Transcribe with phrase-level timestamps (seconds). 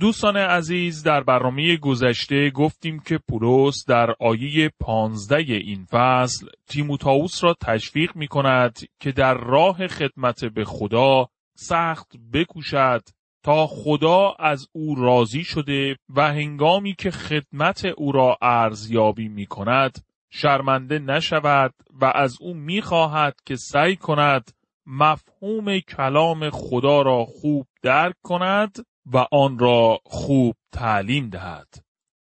[0.00, 7.54] دوستان عزیز در برنامه گذشته گفتیم که پولس در آیه پانزده این فصل تیموتائوس را
[7.62, 13.02] تشویق می کند که در راه خدمت به خدا سخت بکوشد
[13.42, 20.04] تا خدا از او راضی شده و هنگامی که خدمت او را ارزیابی می کند
[20.30, 24.50] شرمنده نشود و از او می خواهد که سعی کند
[24.86, 28.86] مفهوم کلام خدا را خوب درک کند.
[29.12, 31.68] و آن را خوب تعلیم دهد.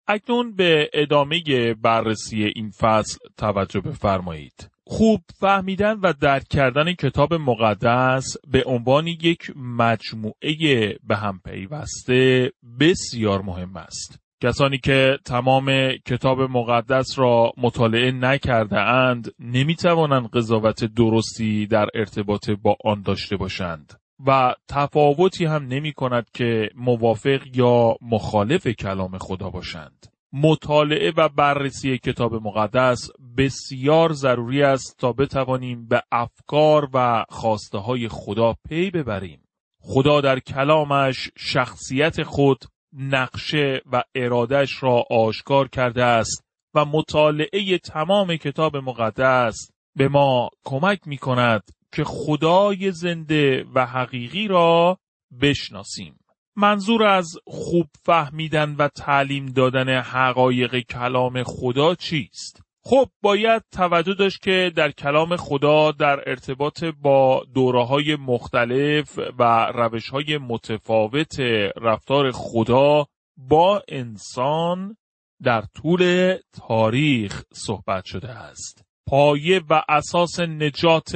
[0.07, 4.69] اکنون به ادامه بررسی این فصل توجه بفرمایید.
[4.83, 13.41] خوب فهمیدن و درک کردن کتاب مقدس به عنوان یک مجموعه به هم پیوسته بسیار
[13.41, 14.19] مهم است.
[14.43, 22.49] کسانی که تمام کتاب مقدس را مطالعه نکرده اند نمی توانند قضاوت درستی در ارتباط
[22.49, 23.93] با آن داشته باشند.
[24.27, 30.05] و تفاوتی هم نمی کند که موافق یا مخالف کلام خدا باشند.
[30.33, 38.07] مطالعه و بررسی کتاب مقدس بسیار ضروری است تا بتوانیم به افکار و خواسته های
[38.07, 39.41] خدا پی ببریم.
[39.81, 48.35] خدا در کلامش شخصیت خود نقشه و ارادش را آشکار کرده است و مطالعه تمام
[48.35, 54.99] کتاب مقدس به ما کمک می کند که خدای زنده و حقیقی را
[55.41, 56.19] بشناسیم.
[56.55, 64.41] منظور از خوب فهمیدن و تعلیم دادن حقایق کلام خدا چیست؟ خب باید توجه داشت
[64.41, 71.39] که در کلام خدا در ارتباط با دوره های مختلف و روش های متفاوت
[71.81, 73.05] رفتار خدا
[73.37, 74.97] با انسان
[75.43, 78.88] در طول تاریخ صحبت شده است.
[79.09, 81.15] پایه و اساس نجات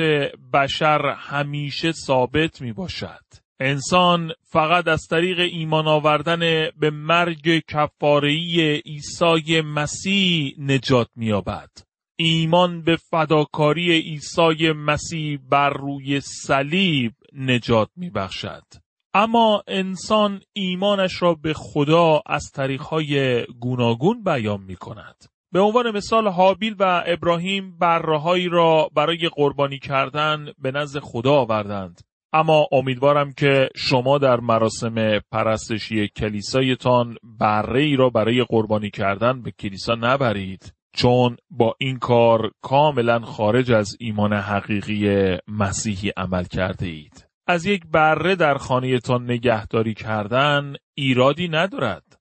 [0.54, 3.24] بشر همیشه ثابت می باشد.
[3.60, 6.40] انسان فقط از طریق ایمان آوردن
[6.80, 11.70] به مرگ کفارهی عیسی مسیح نجات می‌یابد.
[12.16, 18.64] ایمان به فداکاری عیسی مسیح بر روی صلیب نجات میبخشد.
[19.14, 25.33] اما انسان ایمانش را به خدا از طریقهای گوناگون بیان می کند.
[25.54, 32.02] به عنوان مثال حابیل و ابراهیم برهایی را برای قربانی کردن به نزد خدا آوردند.
[32.34, 39.52] اما امیدوارم که شما در مراسم پرستشی کلیسایتان بره ای را برای قربانی کردن به
[39.52, 47.28] کلیسا نبرید چون با این کار کاملا خارج از ایمان حقیقی مسیحی عمل کرده اید.
[47.48, 52.13] از یک بره در خانهتان نگهداری کردن ایرادی ندارد.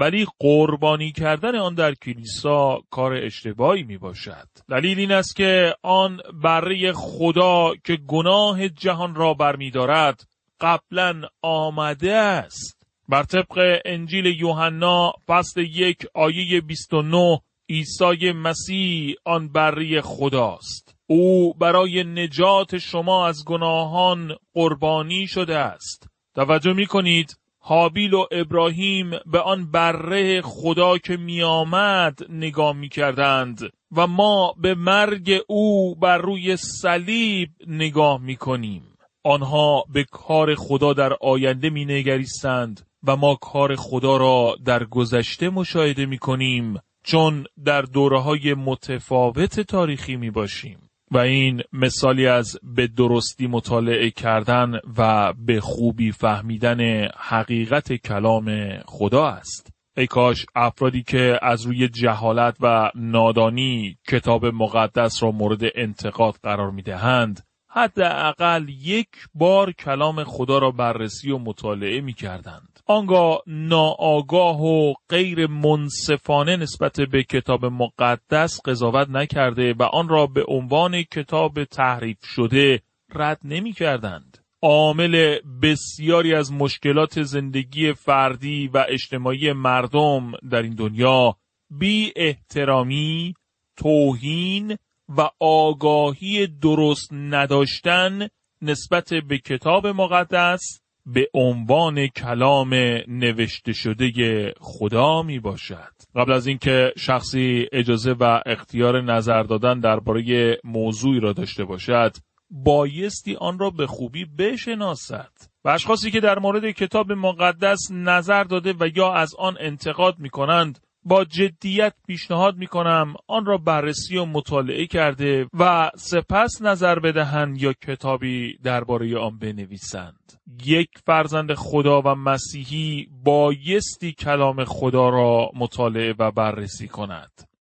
[0.00, 4.48] ولی قربانی کردن آن در کلیسا کار اشتباهی می باشد.
[4.70, 10.28] دلیل این است که آن برای خدا که گناه جهان را برمیدارد
[10.60, 12.86] قبلا آمده است.
[13.08, 20.94] بر طبق انجیل یوحنا فصل یک آیه 29 عیسی مسیح آن بری خداست.
[21.06, 26.08] او برای نجات شما از گناهان قربانی شده است.
[26.34, 27.38] توجه می کنید
[27.68, 33.60] حابیل و ابراهیم به آن بره خدا که میآمد نگاه می کردند
[33.96, 38.82] و ما به مرگ او بر روی صلیب نگاه می کنیم.
[39.24, 45.50] آنها به کار خدا در آینده می نگریستند و ما کار خدا را در گذشته
[45.50, 50.87] مشاهده می کنیم چون در دوره های متفاوت تاریخی می باشیم.
[51.10, 59.26] و این مثالی از به درستی مطالعه کردن و به خوبی فهمیدن حقیقت کلام خدا
[59.26, 59.72] است.
[59.96, 66.70] ای کاش افرادی که از روی جهالت و نادانی کتاب مقدس را مورد انتقاد قرار
[66.70, 67.40] می دهند
[67.70, 72.77] حداقل یک بار کلام خدا را بررسی و مطالعه می کردند.
[72.90, 80.44] آنگاه ناآگاه و غیر منصفانه نسبت به کتاب مقدس قضاوت نکرده و آن را به
[80.48, 82.82] عنوان کتاب تحریف شده
[83.14, 84.38] رد نمی کردند.
[84.62, 91.36] عامل بسیاری از مشکلات زندگی فردی و اجتماعی مردم در این دنیا
[91.70, 93.34] بی احترامی،
[93.76, 94.76] توهین
[95.16, 98.28] و آگاهی درست نداشتن
[98.62, 100.80] نسبت به کتاب مقدس
[101.14, 102.74] به عنوان کلام
[103.08, 105.92] نوشته شده خدا می باشد.
[106.16, 112.16] قبل از اینکه شخصی اجازه و اختیار نظر دادن درباره موضوعی را داشته باشد،
[112.50, 115.32] بایستی آن را به خوبی بشناسد.
[115.64, 120.30] و اشخاصی که در مورد کتاب مقدس نظر داده و یا از آن انتقاد می
[120.30, 126.98] کنند با جدیت پیشنهاد می کنم آن را بررسی و مطالعه کرده و سپس نظر
[126.98, 130.32] بدهند یا کتابی درباره آن بنویسند.
[130.64, 137.30] یک فرزند خدا و مسیحی بایستی کلام خدا را مطالعه و بررسی کند.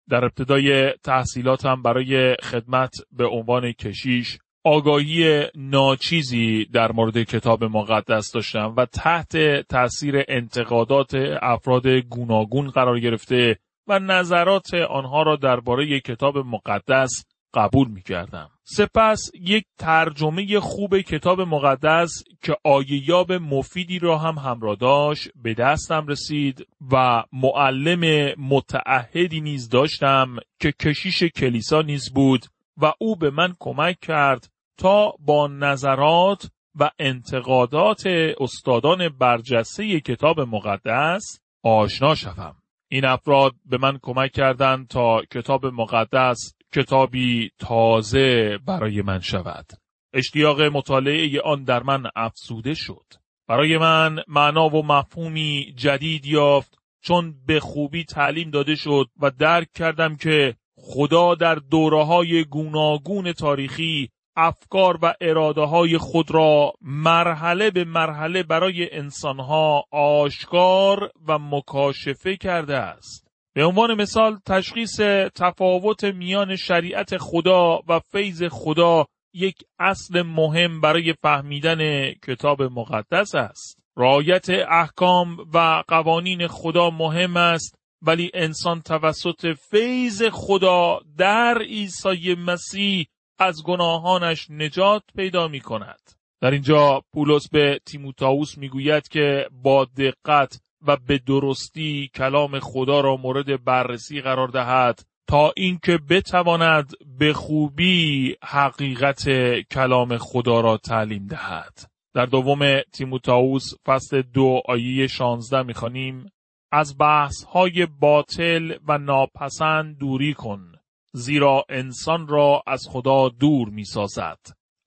[0.09, 8.73] در ابتدای تحصیلاتم برای خدمت به عنوان کشیش آگاهی ناچیزی در مورد کتاب مقدس داشتم
[8.77, 9.37] و تحت
[9.69, 18.01] تاثیر انتقادات افراد گوناگون قرار گرفته و نظرات آنها را درباره کتاب مقدس قبول می
[18.01, 18.49] کردم.
[18.63, 26.07] سپس یک ترجمه خوب کتاب مقدس که آییاب مفیدی را هم همراه داشت به دستم
[26.07, 32.45] رسید و معلم متعهدی نیز داشتم که کشیش کلیسا نیز بود
[32.81, 38.03] و او به من کمک کرد تا با نظرات و انتقادات
[38.39, 42.55] استادان برجسته کتاب مقدس آشنا شوم.
[42.89, 49.65] این افراد به من کمک کردند تا کتاب مقدس کتابی تازه برای من شود.
[50.13, 53.05] اشتیاق مطالعه آن در من افزوده شد.
[53.47, 59.71] برای من معنا و مفهومی جدید یافت چون به خوبی تعلیم داده شد و درک
[59.71, 67.71] کردم که خدا در دوره های گوناگون تاریخی افکار و اراده های خود را مرحله
[67.71, 73.27] به مرحله برای انسانها آشکار و مکاشفه کرده است.
[73.55, 74.99] به عنوان مثال تشخیص
[75.35, 83.79] تفاوت میان شریعت خدا و فیض خدا یک اصل مهم برای فهمیدن کتاب مقدس است.
[83.95, 93.07] رایت احکام و قوانین خدا مهم است ولی انسان توسط فیض خدا در عیسی مسیح
[93.39, 96.11] از گناهانش نجات پیدا می کند.
[96.41, 103.17] در اینجا پولس به تیموتائوس می‌گوید که با دقت و به درستی کلام خدا را
[103.17, 109.29] مورد بررسی قرار دهد تا اینکه بتواند به خوبی حقیقت
[109.71, 111.91] کلام خدا را تعلیم دهد.
[112.13, 116.31] در دوم تیموتائوس فصل دو آیه شانزده می‌خوانیم
[116.71, 120.76] از بحث های باطل و ناپسند دوری کن
[121.17, 124.39] زیرا انسان را از خدا دور می سازد.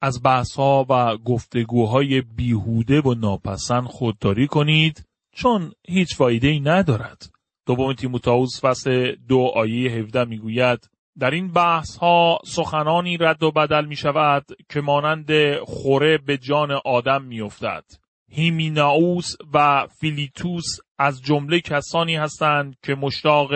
[0.03, 5.05] از بحث و گفتگوهای بیهوده و ناپسند خودداری کنید
[5.35, 7.31] چون هیچ فایده ای ندارد.
[7.67, 13.85] دوم تیموتائوس فصل دو آیه 17 می‌گوید در این بحث ها سخنانی رد و بدل
[13.85, 17.85] می شود که مانند خوره به جان آدم می افتد.
[18.33, 23.51] هیمیناوس و فیلیتوس از جمله کسانی هستند که مشتاق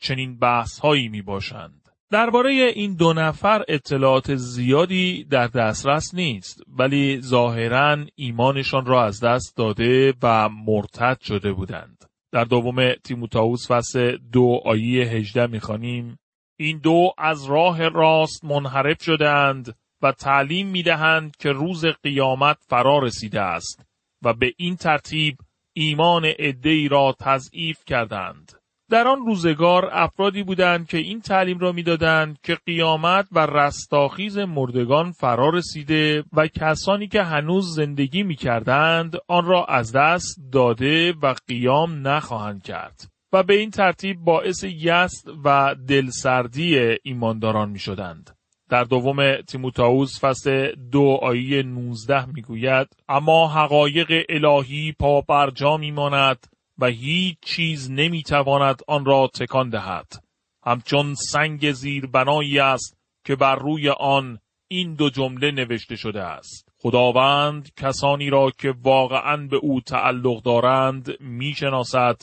[0.00, 1.85] چنین بحث هایی می باشند.
[2.10, 9.56] درباره این دو نفر اطلاعات زیادی در دسترس نیست ولی ظاهرا ایمانشان را از دست
[9.56, 12.04] داده و مرتد شده بودند.
[12.32, 16.18] در دوم تیموتائوس فصل دو آیه هجده می‌خوانیم
[16.58, 23.40] این دو از راه راست منحرف شدند و تعلیم می‌دهند که روز قیامت فرا رسیده
[23.40, 23.86] است
[24.24, 25.36] و به این ترتیب
[25.72, 28.52] ایمان عدهای را تضعیف کردند.
[28.90, 35.12] در آن روزگار افرادی بودند که این تعلیم را می‌دادند که قیامت و رستاخیز مردگان
[35.12, 41.34] فرا رسیده و کسانی که هنوز زندگی می کردند آن را از دست داده و
[41.48, 43.00] قیام نخواهند کرد
[43.32, 48.30] و به این ترتیب باعث یست و دلسردی ایمانداران می شدند.
[48.68, 56.46] در دوم تیموتائوس فصل دو آیه 19 می‌گوید اما حقایق الهی پا بر جا میماند
[56.78, 60.24] و هیچ چیز نمی‌تواند آن را تکان دهد.
[60.64, 66.68] همچون سنگ زیر بنایی است که بر روی آن این دو جمله نوشته شده است.
[66.78, 72.16] خداوند کسانی را که واقعا به او تعلق دارند می‌شناسد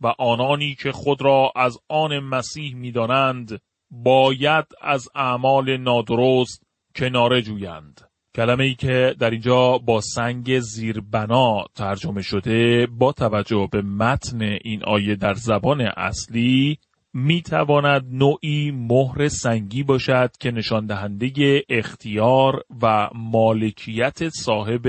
[0.00, 6.62] و آنانی که خود را از آن مسیح می‌دانند باید از اعمال نادرست
[6.96, 8.11] کناره جویند.
[8.34, 14.84] کلمه ای که در اینجا با سنگ زیربنا ترجمه شده با توجه به متن این
[14.84, 16.78] آیه در زبان اصلی
[17.14, 24.88] می تواند نوعی مهر سنگی باشد که نشان دهنده اختیار و مالکیت صاحب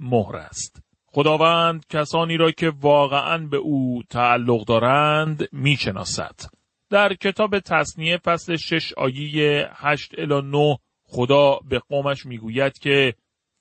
[0.00, 0.82] مهر است.
[1.06, 6.40] خداوند کسانی را که واقعا به او تعلق دارند می شناسد.
[6.90, 10.78] در کتاب تصنیه فصل 6 آیه 8 الی 9
[11.14, 13.14] خدا به قومش می‌گوید که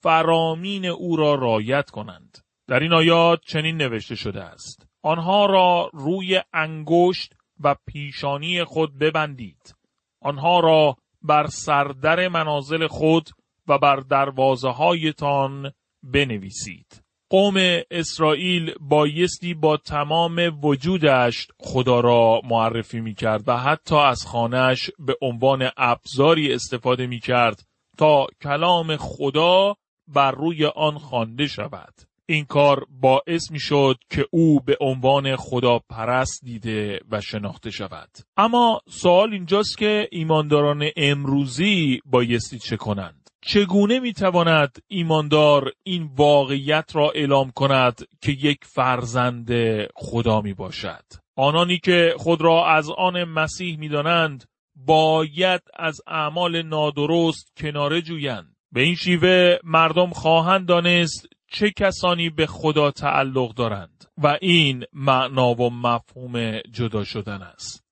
[0.03, 2.38] فرامین او را رایت کنند.
[2.67, 4.88] در این آیات چنین نوشته شده است.
[5.01, 9.75] آنها را روی انگشت و پیشانی خود ببندید.
[10.22, 13.29] آنها را بر سردر منازل خود
[13.67, 15.72] و بر دروازه هایتان
[16.03, 17.02] بنویسید.
[17.33, 17.55] قوم
[17.91, 25.15] اسرائیل بایستی با تمام وجودش خدا را معرفی می کرد و حتی از خانهش به
[25.21, 27.63] عنوان ابزاری استفاده می کرد
[27.97, 29.75] تا کلام خدا
[30.07, 31.93] بر روی آن خوانده شود.
[32.25, 38.09] این کار باعث می شد که او به عنوان خدا پرست دیده و شناخته شود.
[38.37, 46.95] اما سوال اینجاست که ایمانداران امروزی بایستی چه کنند؟ چگونه می تواند ایماندار این واقعیت
[46.95, 49.51] را اعلام کند که یک فرزند
[49.95, 51.03] خدا می باشد؟
[51.35, 54.43] آنانی که خود را از آن مسیح می دانند
[54.75, 58.55] باید از اعمال نادرست کناره جویند.
[58.71, 65.53] به این شیوه مردم خواهند دانست چه کسانی به خدا تعلق دارند و این معنا
[65.53, 67.83] و مفهوم جدا شدن است.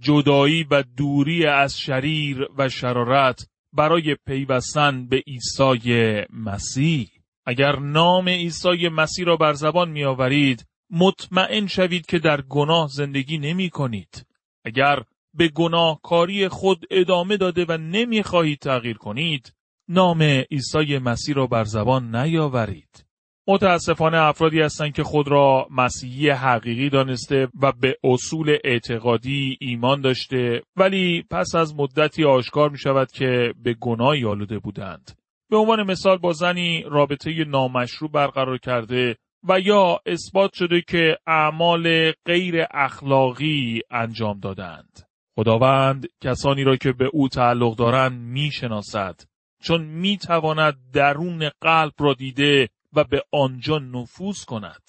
[0.00, 7.10] جدایی و دوری از شریر و شرارت برای پیوستن به عیسی مسیح
[7.46, 13.38] اگر نام عیسی مسیح را بر زبان می آورید مطمئن شوید که در گناه زندگی
[13.38, 14.26] نمی کنید.
[14.64, 15.02] اگر
[15.34, 19.54] به گناهکاری خود ادامه داده و نمی خواهید تغییر کنید
[19.88, 23.09] نام عیسی مسیح را بر زبان نیاورید.
[23.50, 30.62] متاسفانه افرادی هستند که خود را مسیحی حقیقی دانسته و به اصول اعتقادی ایمان داشته
[30.76, 35.18] ولی پس از مدتی آشکار می شود که به گناهی آلوده بودند.
[35.50, 39.16] به عنوان مثال با زنی رابطه نامشروع برقرار کرده
[39.48, 45.08] و یا اثبات شده که اعمال غیر اخلاقی انجام دادند.
[45.36, 49.20] خداوند کسانی را که به او تعلق دارند می شناسد
[49.62, 54.82] چون می تواند درون قلب را دیده و به آنجا نفوذ کند.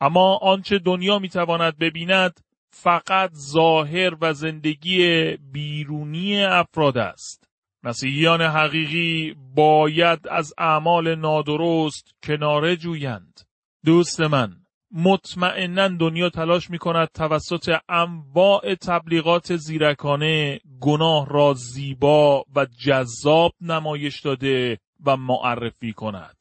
[0.00, 7.48] اما آنچه دنیا می‌تواند ببیند فقط ظاهر و زندگی بیرونی افراد است.
[7.82, 13.40] مسیحیان حقیقی باید از اعمال نادرست کناره جویند.
[13.84, 14.56] دوست من
[14.92, 24.20] مطمئنا دنیا تلاش می کند توسط انواع تبلیغات زیرکانه گناه را زیبا و جذاب نمایش
[24.20, 26.36] داده و معرفی کند.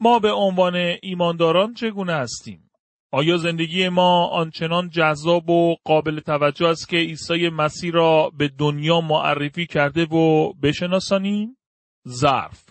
[0.00, 2.70] ما به عنوان ایمانداران چگونه هستیم؟
[3.12, 9.00] آیا زندگی ما آنچنان جذاب و قابل توجه است که عیسی مسیح را به دنیا
[9.00, 11.56] معرفی کرده و بشناسانیم؟
[12.08, 12.64] ظرف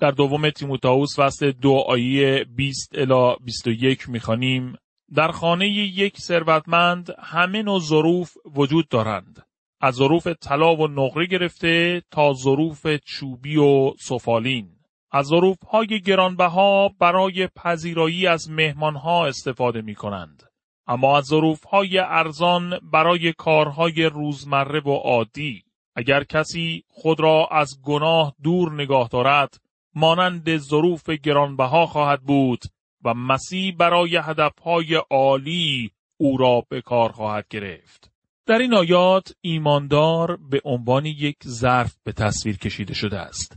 [0.00, 4.76] در دوم تیموتائوس فصل دو آیه 20 الی 21 می‌خوانیم
[5.14, 9.46] در خانه یک ثروتمند همه نوع ظروف وجود دارند
[9.80, 14.77] از ظروف طلا و نقره گرفته تا ظروف چوبی و سفالین
[15.10, 20.42] از ظروف های گرانبها برای پذیرایی از مهمان ها استفاده می کنند.
[20.86, 25.62] اما از ظروف های ارزان برای کارهای روزمره و عادی
[25.96, 29.60] اگر کسی خود را از گناه دور نگاه دارد
[29.94, 32.62] مانند ظروف گرانبها خواهد بود
[33.04, 38.10] و مسیح برای هدفهای عالی او را به کار خواهد گرفت.
[38.46, 43.56] در این آیات ایماندار به عنوان یک ظرف به تصویر کشیده شده است.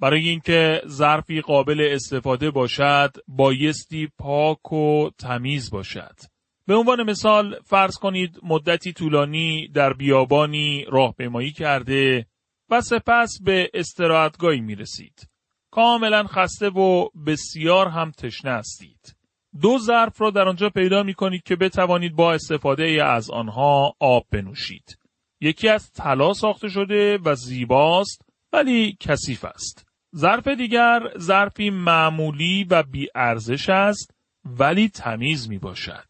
[0.00, 6.14] برای اینکه ظرفی قابل استفاده باشد بایستی پاک و تمیز باشد.
[6.66, 12.26] به عنوان مثال فرض کنید مدتی طولانی در بیابانی راهپیمایی کرده
[12.70, 15.28] و سپس به استراحتگاهی می رسید.
[15.70, 19.16] کاملا خسته و بسیار هم تشنه هستید.
[19.60, 24.26] دو ظرف را در آنجا پیدا می کنید که بتوانید با استفاده از آنها آب
[24.30, 24.98] بنوشید.
[25.40, 29.87] یکی از طلا ساخته شده و زیباست ولی کثیف است.
[30.16, 32.84] ظرف دیگر ظرفی معمولی و
[33.14, 36.06] ارزش است ولی تمیز می باشد.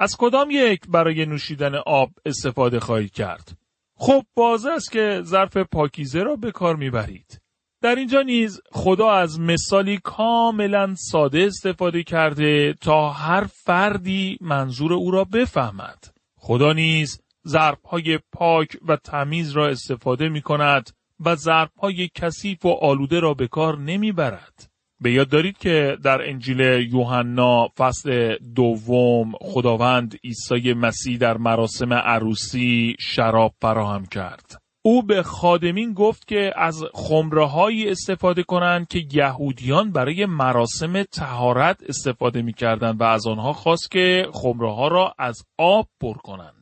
[0.00, 3.58] از کدام یک برای نوشیدن آب استفاده خواهید کرد؟
[3.96, 7.40] خب باز است که ظرف پاکیزه را به کار می‌برید.
[7.82, 15.10] در اینجا نیز خدا از مثالی کاملا ساده استفاده کرده تا هر فردی منظور او
[15.10, 16.14] را بفهمد.
[16.36, 20.90] خدا نیز ظرفهای پاک و تمیز را استفاده می کند
[21.20, 24.72] و ظرفهای کثیف و آلوده را به کار نمی‌برد.
[25.00, 26.60] به یاد دارید که در انجیل
[26.92, 34.62] یوحنا فصل دوم خداوند عیسی مسیح در مراسم عروسی شراب فراهم کرد.
[34.84, 42.42] او به خادمین گفت که از خمره استفاده کنند که یهودیان برای مراسم تهارت استفاده
[42.42, 42.54] می
[43.00, 46.61] و از آنها خواست که خمره را از آب پر کنند.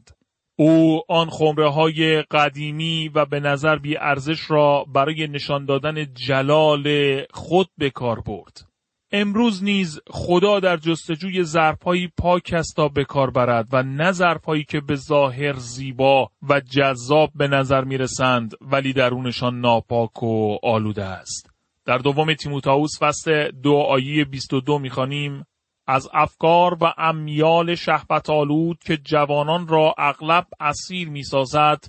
[0.62, 6.86] او آن خمره های قدیمی و به نظر بی ارزش را برای نشان دادن جلال
[7.30, 8.66] خود به کار برد.
[9.12, 14.64] امروز نیز خدا در جستجوی ظرفهایی پاک است تا به کار برد و نه ظرفهایی
[14.64, 21.04] که به ظاهر زیبا و جذاب به نظر می رسند ولی درونشان ناپاک و آلوده
[21.04, 21.50] است.
[21.86, 25.44] در دوم تیموتائوس فصل دو آیه 22 می‌خوانیم
[25.86, 31.84] از افکار و امیال شهبت آلود که جوانان را اغلب اسیر می‌سازد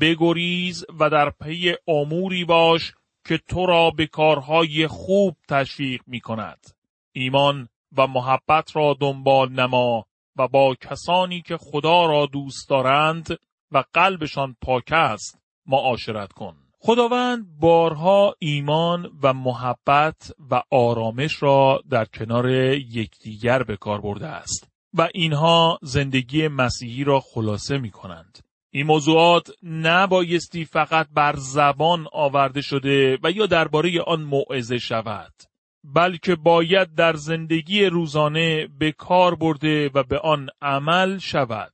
[0.00, 2.94] بگریز و در پی اموری باش
[3.28, 6.66] که تو را به کارهای خوب تشویق می کند.
[7.12, 13.38] ایمان و محبت را دنبال نما و با کسانی که خدا را دوست دارند
[13.72, 16.65] و قلبشان پاک است معاشرت کن.
[16.78, 24.68] خداوند بارها ایمان و محبت و آرامش را در کنار یکدیگر به کار برده است
[24.94, 28.38] و اینها زندگی مسیحی را خلاصه می کنند.
[28.70, 35.32] این موضوعات نبایستی فقط بر زبان آورده شده و یا درباره آن موعظه شود
[35.84, 41.72] بلکه باید در زندگی روزانه به کار برده و به آن عمل شود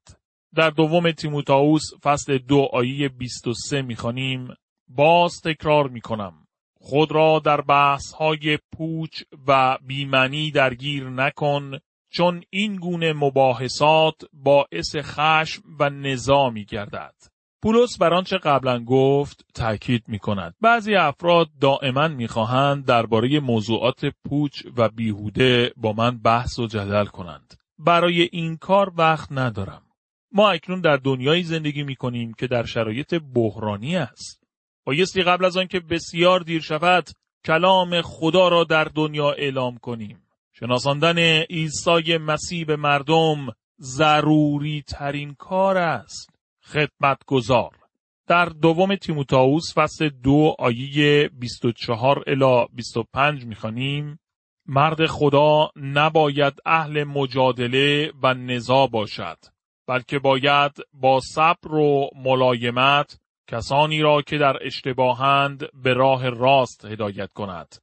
[0.55, 4.49] در دوم تیموتائوس فصل دو آیه 23 می‌خوانیم
[4.97, 6.35] باز تکرار می‌کنم
[6.81, 11.79] خود را در بحث های پوچ و بیمنی درگیر نکن
[12.11, 17.15] چون این گونه مباحثات باعث خشم و نزا می گردد.
[17.63, 20.55] پولس بر آنچه قبلا گفت تاکید می کند.
[20.61, 27.05] بعضی افراد دائما می خواهند درباره موضوعات پوچ و بیهوده با من بحث و جدل
[27.05, 27.55] کنند.
[27.79, 29.83] برای این کار وقت ندارم.
[30.33, 34.42] ما اکنون در دنیایی زندگی می کنیم که در شرایط بحرانی است.
[34.85, 37.09] بایستی قبل از آنکه بسیار دیر شود
[37.45, 40.23] کلام خدا را در دنیا اعلام کنیم.
[40.53, 43.47] شناساندن عیسی مسیح به مردم
[43.81, 46.31] ضروری ترین کار است.
[46.63, 47.71] خدمتگزار
[48.27, 54.19] در دوم تیموتائوس فصل دو آیه 24 الی 25 می‌خوانیم
[54.67, 59.39] مرد خدا نباید اهل مجادله و نزا باشد
[59.87, 63.19] بلکه باید با صبر و ملایمت
[63.53, 67.77] کسانی را که در اشتباهند به راه راست هدایت کند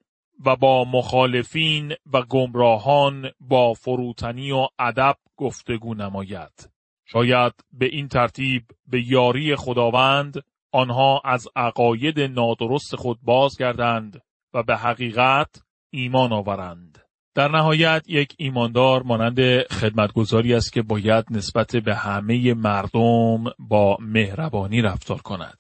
[0.45, 6.69] و با مخالفین و گمراهان با فروتنی و ادب گفتگو نماید.
[7.05, 14.21] شاید به این ترتیب به یاری خداوند آنها از عقاید نادرست خود بازگردند
[14.53, 17.08] و به حقیقت ایمان آورند.
[17.39, 24.81] در نهایت یک ایماندار مانند خدمتگذاری است که باید نسبت به همه مردم با مهربانی
[24.81, 25.57] رفتار کند.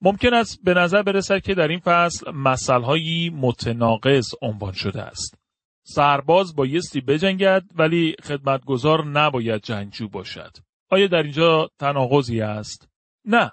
[0.00, 5.38] ممکن است به نظر برسد که در این فصل مسئلهایی متناقض عنوان شده است.
[5.82, 10.56] سرباز بایستی بجنگد ولی خدمتگزار نباید جنگجو باشد.
[10.90, 12.88] آیا در اینجا تناقضی است؟
[13.24, 13.52] نه.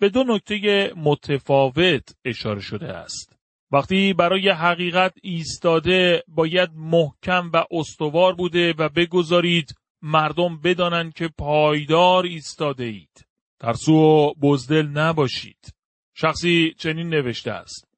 [0.00, 3.37] به دو نکته متفاوت اشاره شده است.
[3.72, 12.24] وقتی برای حقیقت ایستاده باید محکم و استوار بوده و بگذارید مردم بدانند که پایدار
[12.24, 13.26] ایستاده اید.
[13.60, 15.74] ترسو و بزدل نباشید.
[16.14, 17.88] شخصی چنین نوشته است.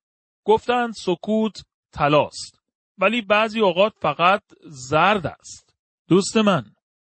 [0.45, 2.61] گفتند سکوت تلاست
[2.99, 5.75] ولی بعضی اوقات فقط زرد است.
[6.09, 6.65] دوست من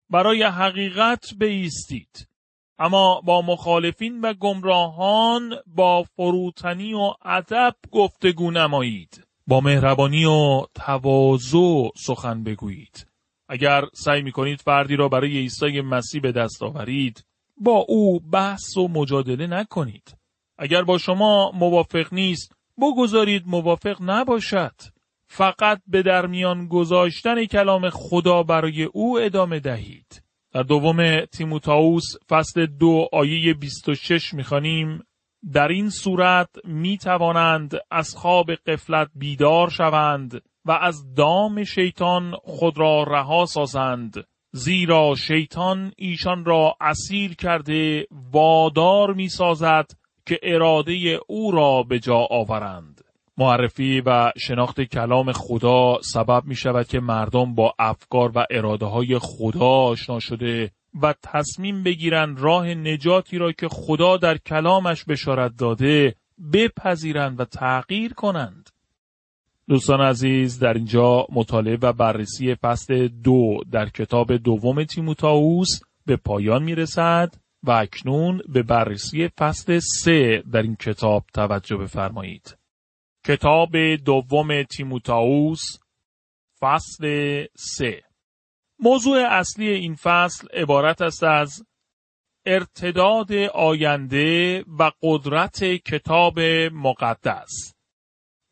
[0.09, 2.27] برای حقیقت بیستید.
[2.81, 9.23] اما با مخالفین و گمراهان با فروتنی و ادب گفتگو نمایید.
[9.47, 13.07] با مهربانی و تواضع سخن بگویید.
[13.49, 17.25] اگر سعی می کنید فردی را برای عیسی مسیح به دست آورید
[17.57, 20.17] با او بحث و مجادله نکنید.
[20.57, 24.75] اگر با شما موافق نیست بگذارید موافق نباشد
[25.27, 33.07] فقط به درمیان گذاشتن کلام خدا برای او ادامه دهید در دوم تیموتائوس فصل دو
[33.11, 35.03] آیه 26 می‌خوانیم
[35.53, 42.77] در این صورت می توانند از خواب قفلت بیدار شوند و از دام شیطان خود
[42.77, 49.91] را رها سازند زیرا شیطان ایشان را اسیر کرده وادار می سازد
[50.25, 53.10] که اراده او را به جا آورند.
[53.41, 59.19] معرفی و شناخت کلام خدا سبب می شود که مردم با افکار و اراده های
[59.19, 66.15] خدا آشنا شده و تصمیم بگیرند راه نجاتی را که خدا در کلامش بشارت داده
[66.53, 68.69] بپذیرند و تغییر کنند.
[69.69, 76.63] دوستان عزیز در اینجا مطالعه و بررسی فصل دو در کتاب دوم تیموتائوس به پایان
[76.63, 82.60] می رسد و اکنون به بررسی فصل سه در این کتاب توجه بفرمایید.
[83.25, 85.61] کتاب دوم تیموتائوس
[86.59, 87.05] فصل
[87.55, 88.03] سه
[88.79, 91.63] موضوع اصلی این فصل عبارت است از
[92.45, 96.39] ارتداد آینده و قدرت کتاب
[96.73, 97.73] مقدس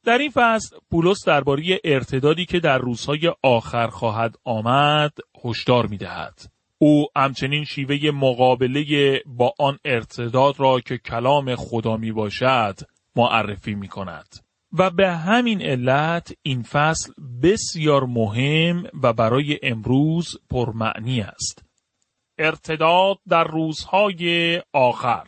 [0.06, 5.14] در این فصل پولس درباره ارتدادی که در روزهای آخر خواهد آمد
[5.46, 6.52] هشدار می‌دهد.
[6.78, 12.76] او همچنین شیوه مقابله با آن ارتداد را که کلام خدا می باشد
[13.16, 14.49] معرفی می کند.
[14.78, 21.64] و به همین علت این فصل بسیار مهم و برای امروز پرمعنی است.
[22.38, 25.28] ارتداد در روزهای آخر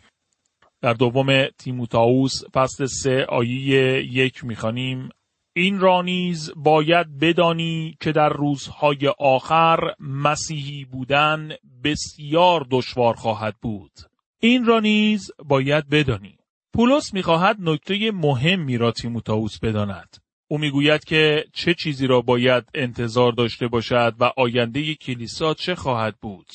[0.80, 5.08] در دوم تیموتائوس فصل سه آیه یک می‌خوانیم
[5.54, 11.48] این را نیز باید بدانی که در روزهای آخر مسیحی بودن
[11.84, 13.92] بسیار دشوار خواهد بود.
[14.40, 16.38] این را نیز باید بدانی.
[16.74, 20.16] پولس می‌خواهد نکته مهمی را تیموتائوس بداند.
[20.48, 26.14] او می‌گوید که چه چیزی را باید انتظار داشته باشد و آینده کلیسا چه خواهد
[26.20, 26.46] بود.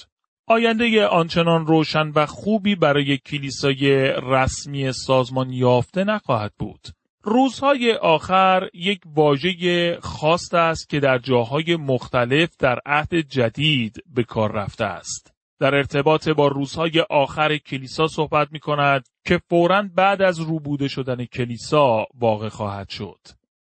[0.48, 6.88] آینده آنچنان روشن و خوبی برای کلیسای رسمی سازمان یافته نخواهد بود.
[7.24, 14.52] روزهای آخر یک واژه خاص است که در جاهای مختلف در عهد جدید به کار
[14.52, 15.37] رفته است.
[15.60, 21.26] در ارتباط با روزهای آخر کلیسا صحبت می کند که فوراً بعد از روبوده شدن
[21.26, 23.20] کلیسا واقع خواهد شد.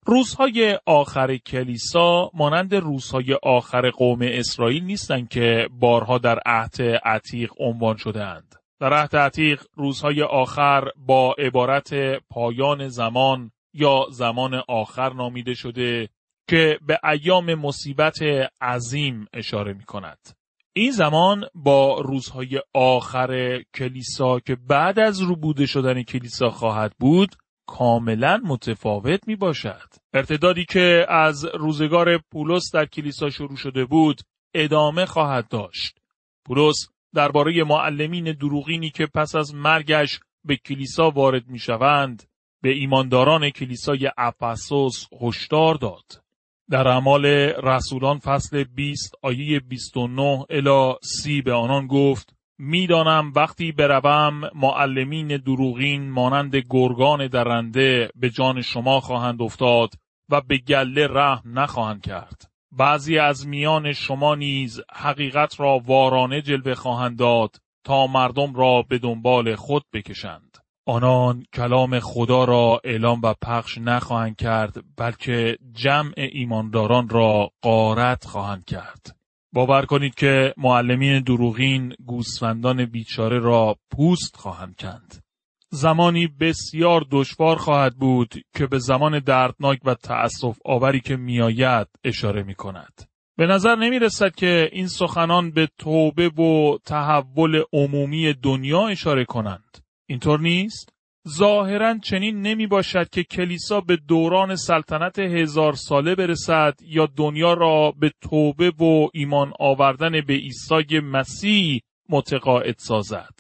[0.05, 7.97] روزهای آخر کلیسا مانند روزهای آخر قوم اسرائیل نیستند که بارها در عهد عتیق عنوان
[7.97, 8.55] شدهاند.
[8.79, 11.93] در عهد عتیق روزهای آخر با عبارت
[12.29, 16.09] پایان زمان یا زمان آخر نامیده شده
[16.49, 18.17] که به ایام مصیبت
[18.61, 20.38] عظیم اشاره می کند.
[20.73, 27.35] این زمان با روزهای آخر کلیسا که بعد از روبوده شدن کلیسا خواهد بود
[27.67, 29.89] کاملا متفاوت می باشد.
[30.13, 34.21] ارتدادی که از روزگار پولس در کلیسا شروع شده بود
[34.53, 35.99] ادامه خواهد داشت.
[36.45, 42.23] پولس درباره معلمین دروغینی که پس از مرگش به کلیسا وارد می شوند
[42.61, 46.23] به ایمانداران کلیسای افسوس هشدار داد.
[46.71, 47.25] در اعمال
[47.63, 56.09] رسولان فصل 20 آیه 29 الی 30 به آنان گفت می‌دانم وقتی بروم معلمین دروغین
[56.09, 59.93] مانند گرگان درنده به جان شما خواهند افتاد
[60.29, 62.51] و به گله رحم نخواهند کرد.
[62.71, 68.97] بعضی از میان شما نیز حقیقت را وارانه جلوه خواهند داد تا مردم را به
[68.97, 70.48] دنبال خود بکشند.
[70.89, 78.65] آنان کلام خدا را اعلام و پخش نخواهند کرد بلکه جمع ایمانداران را قارت خواهند
[78.65, 79.15] کرد.
[79.53, 85.23] باور کنید که معلمین دروغین گوسفندان بیچاره را پوست خواهند کند.
[85.69, 92.43] زمانی بسیار دشوار خواهد بود که به زمان دردناک و تأسف آوری که میآید اشاره
[92.43, 93.09] می کند.
[93.37, 99.88] به نظر نمی رسد که این سخنان به توبه و تحول عمومی دنیا اشاره کنند.
[100.09, 100.89] اینطور نیست؟
[101.27, 107.91] ظاهرا چنین نمی باشد که کلیسا به دوران سلطنت هزار ساله برسد یا دنیا را
[107.91, 113.35] به توبه و ایمان آوردن به عیسی مسیح متقاعد سازد.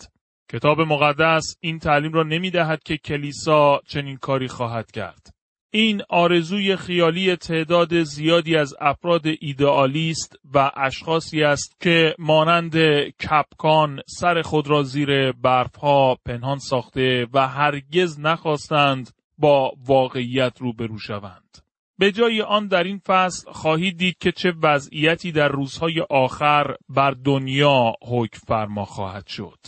[0.51, 5.38] کتاب مقدس این تعلیم را نمی دهد که کلیسا چنین کاری خواهد کرد.
[5.71, 12.77] این آرزوی خیالی تعداد زیادی از افراد ایدئالیست و اشخاصی است که مانند
[13.09, 21.57] کپکان سر خود را زیر برفها پنهان ساخته و هرگز نخواستند با واقعیت روبرو شوند.
[21.97, 27.11] به جای آن در این فصل خواهید دید که چه وضعیتی در روزهای آخر بر
[27.11, 29.59] دنیا حکم فرما خواهد شد.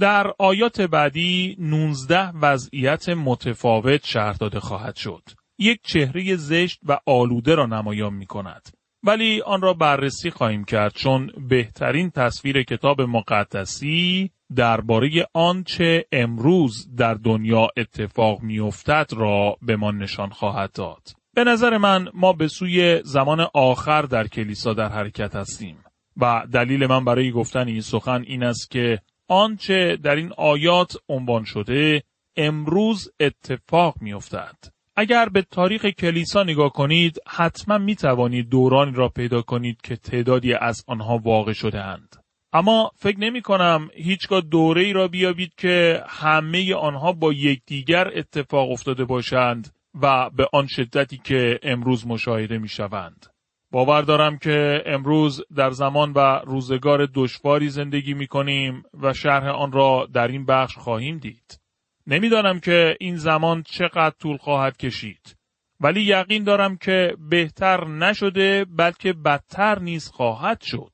[0.00, 5.22] در آیات بعدی 19 وضعیت متفاوت شهر داده خواهد شد.
[5.58, 8.68] یک چهره زشت و آلوده را نمایان می کند.
[9.02, 17.14] ولی آن را بررسی خواهیم کرد چون بهترین تصویر کتاب مقدسی درباره آنچه امروز در
[17.14, 21.02] دنیا اتفاق میافتد را به ما نشان خواهد داد.
[21.34, 25.84] به نظر من ما به سوی زمان آخر در کلیسا در حرکت هستیم
[26.16, 31.44] و دلیل من برای گفتن این سخن این است که آنچه در این آیات عنوان
[31.44, 32.02] شده
[32.36, 34.73] امروز اتفاق میافتد.
[34.96, 40.54] اگر به تاریخ کلیسا نگاه کنید حتما می توانید دورانی را پیدا کنید که تعدادی
[40.54, 42.16] از آنها واقع شده اند.
[42.52, 48.70] اما فکر نمی کنم هیچگاه دوره ای را بیابید که همه آنها با یکدیگر اتفاق
[48.70, 53.26] افتاده باشند و به آن شدتی که امروز مشاهده می شوند.
[53.70, 59.72] باور دارم که امروز در زمان و روزگار دشواری زندگی می کنیم و شرح آن
[59.72, 61.63] را در این بخش خواهیم دید.
[62.06, 65.36] نمی‌دانم که این زمان چقدر طول خواهد کشید.
[65.80, 70.92] ولی یقین دارم که بهتر نشده بلکه بدتر نیز خواهد شد.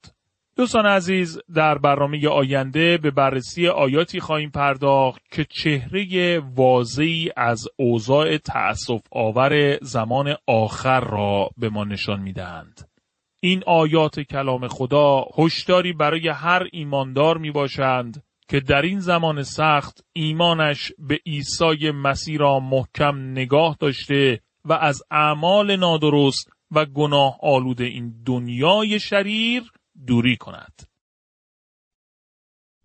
[0.56, 8.36] دوستان عزیز در برنامه آینده به بررسی آیاتی خواهیم پرداخت که چهره واضحی از اوضاع
[8.36, 12.88] تأسف آور زمان آخر را به ما نشان می‌دهند.
[13.40, 20.04] این آیات کلام خدا هشداری برای هر ایماندار می باشند که در این زمان سخت
[20.12, 27.80] ایمانش به عیسی مسیح را محکم نگاه داشته و از اعمال نادرست و گناه آلود
[27.80, 29.62] این دنیای شریر
[30.06, 30.82] دوری کند.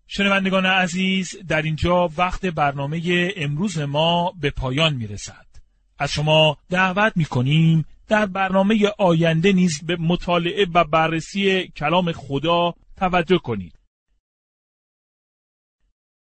[0.06, 5.46] شنوندگان عزیز در اینجا وقت برنامه امروز ما به پایان می رسد.
[5.98, 12.74] از شما دعوت می کنیم در برنامه آینده نیز به مطالعه و بررسی کلام خدا
[12.96, 13.75] توجه کنید.